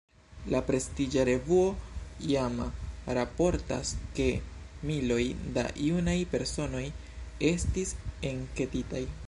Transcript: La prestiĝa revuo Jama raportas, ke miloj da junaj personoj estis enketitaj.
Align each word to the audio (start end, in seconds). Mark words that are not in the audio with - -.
La 0.51 0.59
prestiĝa 0.69 1.25
revuo 1.29 1.65
Jama 2.29 2.65
raportas, 3.19 3.91
ke 4.19 4.27
miloj 4.91 5.21
da 5.59 5.67
junaj 5.89 6.19
personoj 6.35 6.85
estis 7.55 7.97
enketitaj. 8.33 9.07